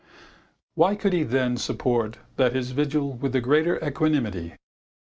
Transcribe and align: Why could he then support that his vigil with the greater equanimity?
Why 0.73 0.95
could 0.95 1.13
he 1.13 1.21
then 1.21 1.57
support 1.57 2.17
that 2.37 2.55
his 2.55 2.71
vigil 2.71 3.13
with 3.13 3.33
the 3.33 3.39
greater 3.39 3.77
equanimity? 3.87 4.55